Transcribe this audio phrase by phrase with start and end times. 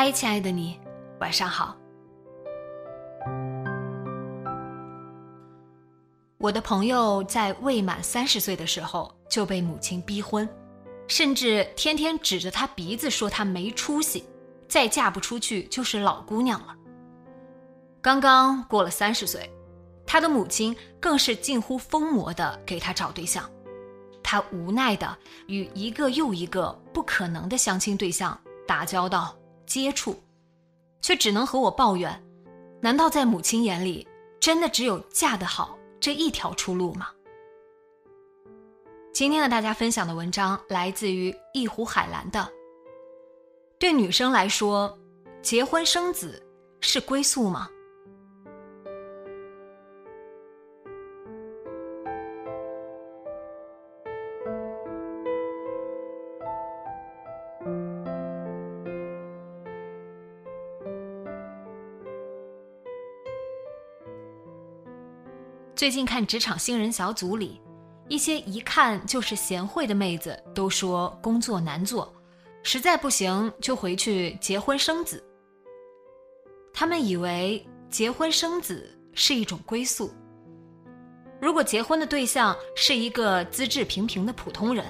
[0.00, 0.78] 嗨，亲爱的你，
[1.18, 1.76] 晚上好。
[6.38, 10.48] 我的朋友在未满三十岁的时候就被母亲逼婚，
[11.08, 14.24] 甚至天天指着他鼻子说他没出息，
[14.68, 16.76] 再嫁不出去就是老姑娘了。
[18.00, 19.52] 刚刚过了三十岁，
[20.06, 23.50] 他的母亲更是近乎疯魔的给他找对象，
[24.22, 29.34] 他无奈的与一个又一个不可能的相亲对象打交道。
[29.68, 30.16] 接触，
[31.02, 32.24] 却只能和我抱怨。
[32.80, 34.08] 难道在母亲眼里，
[34.40, 37.08] 真的只有嫁得好这一条出路吗？
[39.12, 42.48] 今天和大家分享的文章来自于一壶海蓝的。
[43.78, 44.98] 对女生来说，
[45.42, 46.42] 结婚生子
[46.80, 47.68] 是归宿吗？
[65.78, 67.60] 最近看职场新人小组里，
[68.08, 72.12] 一些一看就是贤惠的妹子都说工作难做，
[72.64, 75.22] 实在不行就回去结婚生子。
[76.74, 80.12] 他们以为结婚生子是一种归宿。
[81.40, 84.84] 如果结婚的对象是一个资质平平的普通人，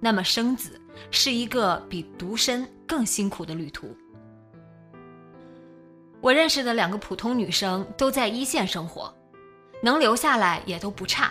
[0.00, 0.80] 那么生子
[1.12, 3.96] 是一个比独身更辛苦的旅途。
[6.20, 9.14] 我认识的两个普通女生都在一线生活。
[9.86, 11.30] 能留下来也都不差，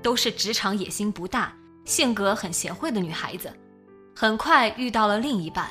[0.00, 3.52] 都是职场野心不大、性格很贤惠的女孩子。
[4.16, 5.70] 很快遇到了另一半，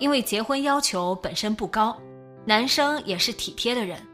[0.00, 1.96] 因为结婚要求本身不高，
[2.44, 4.04] 男生也是体贴的人。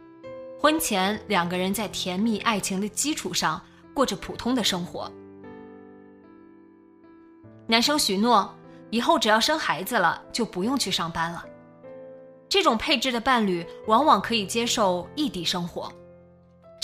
[0.60, 3.58] 婚前两个人在甜蜜爱情的基础上
[3.94, 5.10] 过着普通的生活。
[7.66, 8.54] 男生许诺
[8.90, 11.42] 以后只要生孩子了就不用去上班了。
[12.50, 15.90] 这种配置的伴侣往往可以接受异地生活。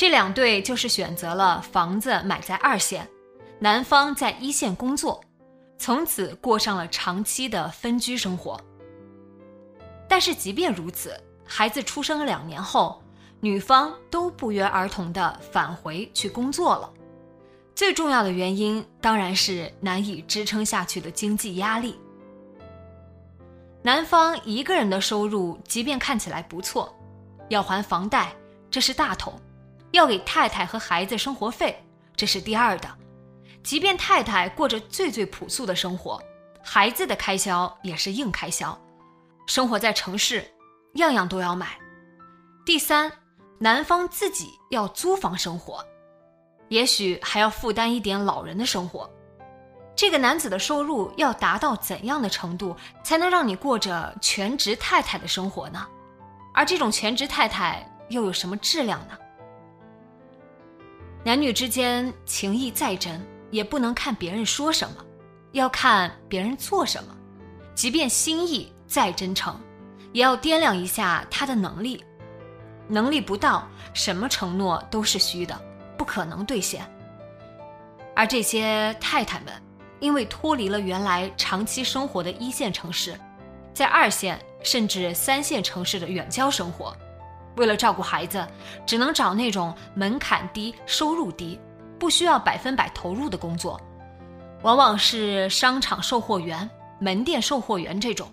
[0.03, 3.09] 这两对就是选择了房子买在二线，
[3.61, 5.23] 男方在一线工作，
[5.79, 8.61] 从此过上了长期的分居生活。
[10.09, 13.01] 但是即便如此，孩子出生两年后，
[13.39, 16.93] 女方都不约而同的返回去工作了。
[17.73, 21.97] 最重要的原因当然是难以支撑下去的经济压力。
[23.83, 26.93] 男方一个人的收入即便看起来不错，
[27.51, 28.35] 要还房贷，
[28.69, 29.41] 这是大头。
[29.93, 31.83] 要给太太和孩子生活费，
[32.17, 32.89] 这是第二的。
[33.63, 36.21] 即便太太过着最最朴素的生活，
[36.65, 38.77] 孩子的开销也是硬开销。
[39.47, 40.45] 生活在城市，
[40.95, 41.79] 样样都要买。
[42.65, 43.13] 第三，
[43.59, 45.85] 男方自己要租房生活，
[46.69, 49.09] 也许还要负担一点老人的生活。
[49.95, 52.75] 这个男子的收入要达到怎样的程度，
[53.05, 55.87] 才能让你过着全职太太的生活呢？
[56.55, 59.17] 而这种全职太太又有什么质量呢？
[61.25, 64.97] 男女之间情谊再真，也不能看别人说什么，
[65.53, 67.17] 要看别人做什么。
[67.75, 69.59] 即便心意再真诚，
[70.13, 72.05] 也要掂量一下他的能力。
[72.89, 75.59] 能力不到，什么承诺都是虚的，
[75.97, 76.85] 不可能兑现。
[78.17, 79.53] 而这些太太们，
[80.01, 83.19] 因为脱离了原来长期生活的一线城市，
[83.73, 86.95] 在二线甚至三线城市的远郊生活。
[87.57, 88.47] 为了照顾孩子，
[88.87, 91.59] 只能找那种门槛低、收入低、
[91.99, 93.81] 不需要百分百投入的工作，
[94.63, 96.69] 往往是商场售货员、
[96.99, 98.33] 门店售货员这种，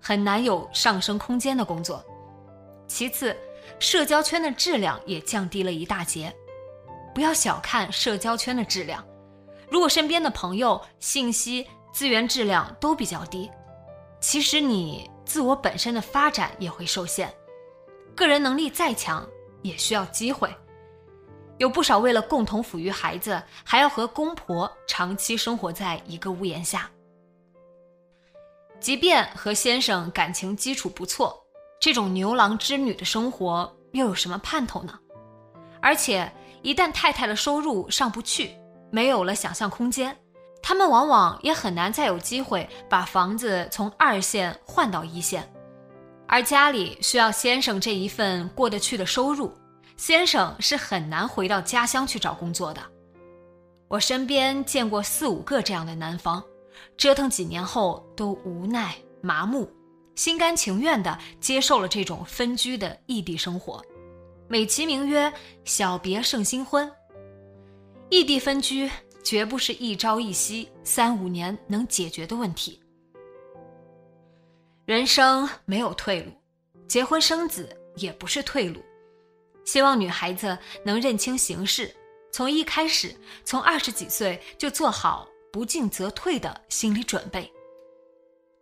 [0.00, 2.04] 很难有上升空间的工作。
[2.86, 3.36] 其次，
[3.78, 6.34] 社交圈的质量也降低了一大截。
[7.14, 9.04] 不要小看社交圈的质量，
[9.68, 13.50] 如果身边的朋友信息资源质量都比较低，
[14.20, 17.32] 其实你自我本身的发展也会受限。
[18.20, 19.26] 个人能力再强，
[19.62, 20.54] 也需要机会。
[21.56, 26.90] 有不少为了共同抚育孩子，还要和公婆长期生活在一个屋檐下。
[28.78, 31.34] 即便和先生感情基础不错，
[31.80, 34.98] 这种牛郎织女的生活又有什么盼头呢？
[35.80, 36.30] 而且，
[36.60, 38.54] 一旦太太的收入上不去，
[38.90, 40.14] 没有了想象空间，
[40.62, 45.50] 他们往往也很难再有机会把房子从二线换到一线。
[46.32, 49.52] 而家里需要先生这一份过得去的收入，
[49.96, 52.80] 先生是很难回到家乡去找工作的。
[53.88, 56.40] 我身边见过四五个这样的男方。
[56.96, 59.68] 折腾几年后，都无奈麻木，
[60.14, 63.84] 心甘情愿地接受了这种分居的异地生活，
[64.46, 65.30] 美其名曰
[65.66, 66.90] “小别胜新婚”。
[68.08, 68.88] 异地分居
[69.24, 72.79] 绝不是一朝一夕、三五年能解决的问题。
[74.90, 76.32] 人生没有退路，
[76.88, 78.82] 结婚生子也不是退路。
[79.64, 81.94] 希望女孩子能认清形势，
[82.32, 83.14] 从一开始，
[83.44, 85.28] 从二十几岁就做好。
[85.52, 87.48] 不进则退的心理准备。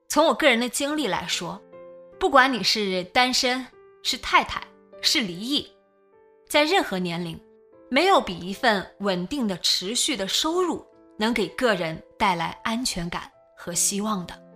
[0.08, 1.58] 从我个人的经历来说，
[2.20, 3.66] 不管你是单身、
[4.02, 4.62] 是太太、
[5.00, 5.66] 是离异，
[6.46, 7.40] 在任何年龄，
[7.90, 10.86] 没有比一份稳定的、持续的收入
[11.18, 14.47] 能给个人带来安全感和希望的。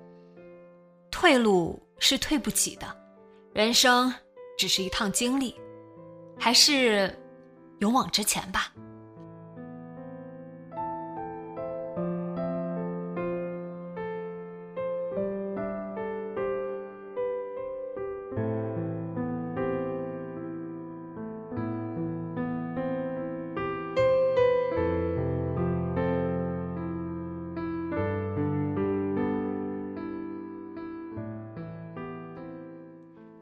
[1.12, 2.96] 退路是退不起的，
[3.52, 4.12] 人生
[4.58, 5.54] 只是一趟经历，
[6.36, 7.16] 还是
[7.78, 8.72] 勇往直前吧。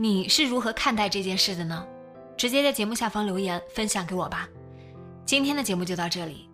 [0.03, 1.87] 你是如何看待这件事的呢？
[2.35, 4.49] 直接在节目下方留言分享给我吧。
[5.27, 6.49] 今天的节目就到这里，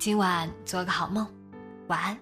[0.00, 1.24] 今晚做个好梦，
[1.86, 2.18] 晚安。